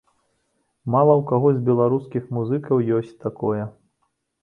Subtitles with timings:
[0.95, 3.73] Мала ў каго з беларускіх музыкаў ёсць такое.